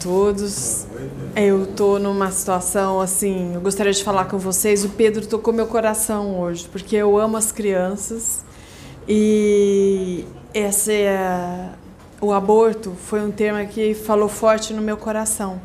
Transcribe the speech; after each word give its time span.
todos. 0.00 0.86
Eu 1.36 1.66
tô 1.66 1.98
numa 1.98 2.30
situação 2.30 3.00
assim, 3.00 3.54
eu 3.54 3.60
gostaria 3.60 3.92
de 3.92 4.02
falar 4.02 4.24
com 4.24 4.38
vocês. 4.38 4.84
O 4.84 4.88
Pedro 4.88 5.26
tocou 5.26 5.52
meu 5.52 5.66
coração 5.66 6.40
hoje, 6.40 6.66
porque 6.70 6.96
eu 6.96 7.18
amo 7.18 7.36
as 7.36 7.52
crianças 7.52 8.44
e 9.06 10.24
esse 10.52 10.92
é, 10.92 11.68
o 12.20 12.32
aborto 12.32 12.96
foi 13.06 13.20
um 13.20 13.30
tema 13.30 13.64
que 13.64 13.94
falou 13.94 14.28
forte 14.28 14.72
no 14.72 14.82
meu 14.82 14.96
coração. 14.96 15.60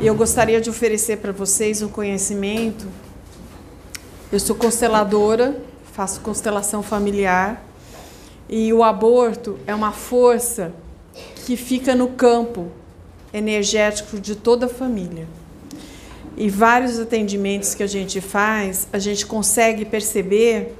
E 0.00 0.06
eu 0.06 0.14
gostaria 0.14 0.60
de 0.60 0.70
oferecer 0.70 1.18
para 1.18 1.32
vocês 1.32 1.82
um 1.82 1.88
conhecimento. 1.88 2.86
Eu 4.30 4.38
sou 4.38 4.56
consteladora, 4.56 5.60
faço 5.92 6.20
constelação 6.20 6.82
familiar 6.82 7.62
e 8.48 8.72
o 8.72 8.82
aborto 8.82 9.58
é 9.66 9.74
uma 9.74 9.92
força 9.92 10.72
que 11.44 11.56
fica 11.56 11.94
no 11.94 12.08
campo 12.08 12.70
energético 13.32 14.20
de 14.20 14.36
toda 14.36 14.66
a 14.66 14.68
família. 14.68 15.26
E 16.36 16.48
vários 16.48 16.98
atendimentos 16.98 17.74
que 17.74 17.82
a 17.82 17.86
gente 17.86 18.20
faz, 18.20 18.88
a 18.92 18.98
gente 18.98 19.26
consegue 19.26 19.84
perceber, 19.84 20.74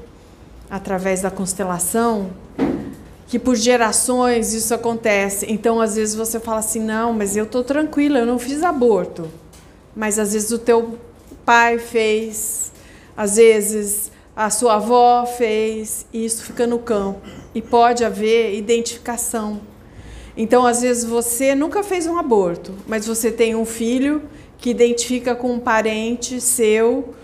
através 0.71 1.21
da 1.21 1.31
constelação, 1.31 2.31
que 3.27 3.39
por 3.39 3.57
gerações 3.57 4.55
isso 4.55 4.75
acontece. 4.75 5.47
Então, 5.49 5.81
às 5.81 5.97
vezes 5.97 6.15
você 6.15 6.41
fala 6.41 6.61
assim: 6.61 6.81
não, 6.81 7.13
mas 7.13 7.37
eu 7.37 7.45
estou 7.45 7.63
tranquila, 7.63 8.19
eu 8.19 8.27
não 8.27 8.39
fiz 8.39 8.63
aborto. 8.63 9.31
Mas 9.95 10.19
às 10.19 10.33
vezes 10.33 10.51
o 10.51 10.59
teu 10.59 10.99
pai 11.45 11.79
fez, 11.79 12.73
às 13.17 13.37
vezes 13.37 14.11
a 14.35 14.49
sua 14.49 14.77
avó 14.77 15.27
fez, 15.27 16.07
e 16.13 16.25
isso 16.25 16.43
fica 16.43 16.67
no 16.67 16.79
campo. 16.79 17.21
E 17.55 17.61
pode 17.61 18.03
haver 18.03 18.55
identificação 18.55 19.61
então, 20.37 20.67
às 20.67 20.81
vezes, 20.81 21.05
você 21.05 21.55
nunca 21.55 21.83
fez 21.83 22.07
um 22.07 22.19
aborto, 22.19 22.73
mas 22.87 23.07
você 23.07 23.31
tem 23.31 23.55
um 23.55 23.67
filho 23.67 24.23
que 24.57 24.71
identifica 24.71 25.35
com 25.35 25.53
um 25.53 25.59
parente 25.59 26.41
seu 26.41 27.15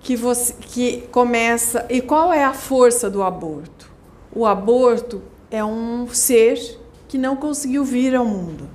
que, 0.00 0.16
você, 0.16 0.52
que 0.60 1.02
começa. 1.10 1.86
E 1.88 2.00
qual 2.00 2.32
é 2.32 2.44
a 2.44 2.52
força 2.52 3.08
do 3.08 3.22
aborto? 3.22 3.90
O 4.34 4.44
aborto 4.44 5.22
é 5.50 5.64
um 5.64 6.06
ser 6.08 6.78
que 7.06 7.16
não 7.16 7.36
conseguiu 7.36 7.84
vir 7.84 8.14
ao 8.14 8.24
mundo. 8.24 8.68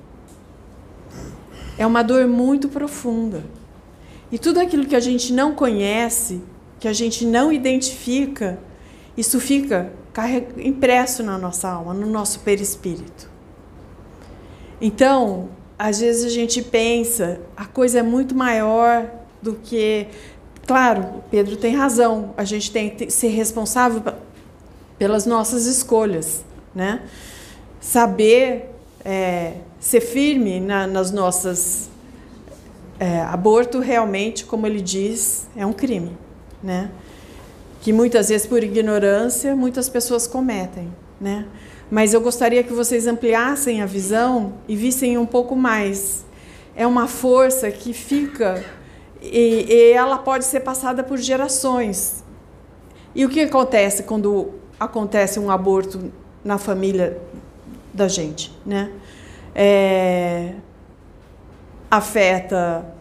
É 1.78 1.86
uma 1.86 2.02
dor 2.02 2.28
muito 2.28 2.70
profunda. 2.70 3.44
E 4.32 4.40
tudo 4.40 4.60
aquilo 4.60 4.86
que 4.86 4.96
a 4.96 5.00
gente 5.00 5.32
não 5.32 5.54
conhece, 5.54 6.42
que 6.80 6.88
a 6.88 6.94
gente 6.94 7.26
não 7.26 7.52
identifica, 7.52 8.58
isso 9.16 9.40
fica 9.40 9.94
impresso 10.58 11.22
na 11.22 11.38
nossa 11.38 11.70
alma, 11.70 11.94
no 11.94 12.08
nosso 12.08 12.40
perispírito. 12.40 13.33
Então, 14.86 15.48
às 15.80 16.02
vezes 16.02 16.26
a 16.26 16.30
gente 16.30 16.62
pensa, 16.62 17.40
a 17.56 17.64
coisa 17.64 18.00
é 18.00 18.04
muito 18.04 18.36
maior 18.36 19.10
do 19.42 19.54
que. 19.54 20.08
Claro, 20.68 21.24
Pedro 21.32 21.56
tem 21.56 21.74
razão, 21.74 22.34
a 22.36 22.44
gente 22.44 22.70
tem 22.70 22.90
que 22.90 23.10
ser 23.10 23.30
responsável 23.30 24.04
pelas 25.00 25.26
nossas 25.26 25.68
escolhas, 25.68 26.44
né? 26.76 27.02
Saber 27.80 28.72
é, 29.06 29.54
ser 29.80 30.02
firme 30.02 30.60
na, 30.60 30.86
nas 30.86 31.12
nossas. 31.12 31.90
É, 33.00 33.22
aborto 33.22 33.80
realmente, 33.80 34.44
como 34.44 34.68
ele 34.68 34.82
diz, 34.82 35.48
é 35.56 35.66
um 35.66 35.72
crime, 35.72 36.18
né? 36.62 36.92
Que 37.80 37.94
muitas 37.94 38.28
vezes 38.28 38.46
por 38.46 38.62
ignorância 38.62 39.56
muitas 39.56 39.88
pessoas 39.88 40.28
cometem, 40.28 40.94
né? 41.24 41.48
mas 41.94 42.12
eu 42.12 42.22
gostaria 42.22 42.64
que 42.64 42.74
vocês 42.74 43.06
ampliassem 43.06 43.84
a 43.84 43.86
visão 43.86 44.54
e 44.68 44.76
vissem 44.76 45.16
um 45.16 45.28
pouco 45.28 45.56
mais. 45.56 46.26
É 46.76 46.88
uma 46.88 47.08
força 47.08 47.70
que 47.70 47.94
fica 47.94 48.66
e, 49.22 49.68
e 49.70 49.92
ela 49.92 50.18
pode 50.18 50.44
ser 50.46 50.62
passada 50.62 51.04
por 51.04 51.20
gerações. 51.20 52.24
E 53.14 53.24
o 53.24 53.30
que 53.30 53.42
acontece 53.42 54.02
quando 54.02 54.56
acontece 54.80 55.40
um 55.40 55.52
aborto 55.52 56.12
na 56.44 56.58
família 56.58 57.22
da 57.94 58.08
gente, 58.08 58.52
né? 58.66 58.92
É, 59.54 60.56
afeta 61.92 62.92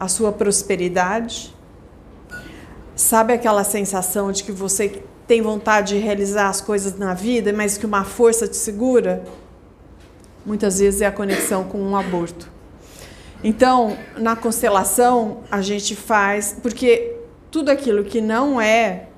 a 0.00 0.08
sua 0.08 0.32
prosperidade. 0.32 1.54
Sabe 2.96 3.34
aquela 3.34 3.62
sensação 3.62 4.32
de 4.32 4.42
que 4.42 4.52
você 4.52 5.02
tem 5.26 5.40
vontade 5.40 5.94
de 5.94 6.00
realizar 6.00 6.48
as 6.48 6.60
coisas 6.60 6.98
na 6.98 7.14
vida, 7.14 7.52
mas 7.52 7.78
que 7.78 7.86
uma 7.86 8.04
força 8.04 8.46
te 8.46 8.56
segura, 8.56 9.24
muitas 10.44 10.78
vezes 10.78 11.00
é 11.00 11.06
a 11.06 11.12
conexão 11.12 11.64
com 11.64 11.80
um 11.80 11.96
aborto. 11.96 12.50
Então, 13.44 13.96
na 14.16 14.36
constelação, 14.36 15.38
a 15.50 15.60
gente 15.60 15.96
faz, 15.96 16.56
porque 16.62 17.16
tudo 17.50 17.70
aquilo 17.70 18.04
que 18.04 18.20
não 18.20 18.60
é 18.60 19.08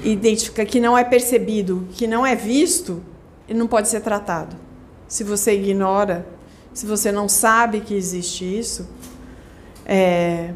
identifica, 0.00 0.64
que 0.64 0.80
não 0.80 0.96
é 0.96 1.04
percebido, 1.04 1.86
que 1.92 2.06
não 2.06 2.26
é 2.26 2.34
visto, 2.34 3.02
ele 3.48 3.58
não 3.58 3.66
pode 3.66 3.88
ser 3.88 4.00
tratado. 4.00 4.56
Se 5.08 5.22
você 5.22 5.54
ignora, 5.54 6.26
se 6.72 6.86
você 6.86 7.12
não 7.12 7.28
sabe 7.28 7.80
que 7.80 7.94
existe 7.94 8.44
isso, 8.44 8.88
é, 9.84 10.52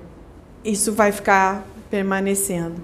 isso 0.65 0.93
vai 0.93 1.13
ficar 1.13 1.67
permanecendo. 1.91 2.81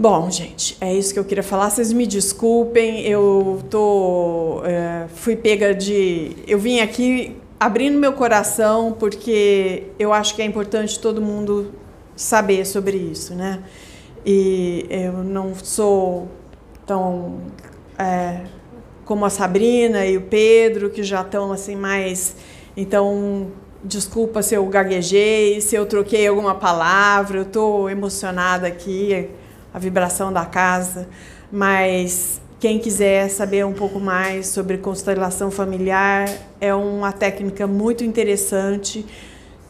Bom, 0.00 0.30
gente, 0.30 0.76
é 0.80 0.94
isso 0.94 1.12
que 1.12 1.18
eu 1.18 1.24
queria 1.24 1.42
falar. 1.42 1.70
Vocês 1.70 1.92
me 1.92 2.06
desculpem, 2.06 3.00
eu 3.00 3.60
tô, 3.68 4.62
é, 4.64 5.08
fui 5.08 5.34
pega 5.34 5.74
de, 5.74 6.36
eu 6.46 6.56
vim 6.56 6.78
aqui 6.78 7.36
abrindo 7.58 7.98
meu 7.98 8.12
coração 8.12 8.92
porque 8.92 9.88
eu 9.98 10.12
acho 10.12 10.36
que 10.36 10.42
é 10.42 10.44
importante 10.44 11.00
todo 11.00 11.20
mundo 11.20 11.74
saber 12.14 12.64
sobre 12.64 12.96
isso, 12.96 13.34
né? 13.34 13.64
E 14.24 14.86
eu 14.88 15.14
não 15.24 15.52
sou 15.56 16.28
tão 16.86 17.40
é, 17.98 18.42
como 19.04 19.24
a 19.24 19.30
Sabrina 19.30 20.06
e 20.06 20.16
o 20.16 20.20
Pedro 20.20 20.90
que 20.90 21.02
já 21.02 21.22
estão 21.22 21.50
assim 21.50 21.74
mais, 21.74 22.36
então 22.76 23.48
desculpa 23.82 24.42
se 24.42 24.54
eu 24.54 24.64
gaguejei, 24.66 25.60
se 25.60 25.74
eu 25.74 25.86
troquei 25.86 26.28
alguma 26.28 26.54
palavra, 26.54 27.38
eu 27.38 27.42
estou 27.42 27.90
emocionada 27.90 28.68
aqui 28.68 29.28
a 29.72 29.78
vibração 29.78 30.32
da 30.32 30.44
casa, 30.44 31.08
mas 31.50 32.40
quem 32.60 32.78
quiser 32.78 33.28
saber 33.28 33.64
um 33.64 33.72
pouco 33.72 34.00
mais 34.00 34.48
sobre 34.48 34.78
constelação 34.78 35.50
familiar, 35.50 36.28
é 36.60 36.74
uma 36.74 37.12
técnica 37.12 37.66
muito 37.66 38.02
interessante. 38.02 39.06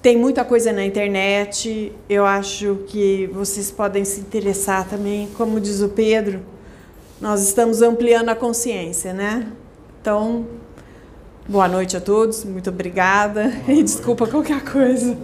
Tem 0.00 0.16
muita 0.16 0.44
coisa 0.44 0.72
na 0.72 0.84
internet. 0.84 1.92
Eu 2.08 2.24
acho 2.24 2.84
que 2.86 3.28
vocês 3.32 3.70
podem 3.70 4.04
se 4.04 4.20
interessar 4.20 4.88
também, 4.88 5.28
como 5.36 5.60
diz 5.60 5.82
o 5.82 5.90
Pedro. 5.90 6.40
Nós 7.20 7.42
estamos 7.42 7.82
ampliando 7.82 8.30
a 8.30 8.34
consciência, 8.34 9.12
né? 9.12 9.52
Então, 10.00 10.46
boa 11.46 11.68
noite 11.68 11.96
a 11.96 12.00
todos, 12.00 12.44
muito 12.44 12.70
obrigada 12.70 13.52
e 13.68 13.82
desculpa 13.82 14.26
qualquer 14.26 14.64
coisa. 14.64 15.16